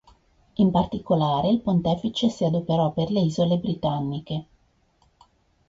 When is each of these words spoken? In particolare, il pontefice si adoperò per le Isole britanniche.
In 0.55 0.71
particolare, 0.71 1.49
il 1.49 1.61
pontefice 1.61 2.29
si 2.29 2.43
adoperò 2.43 2.91
per 2.91 3.11
le 3.11 3.19
Isole 3.19 3.59
britanniche. 3.59 4.45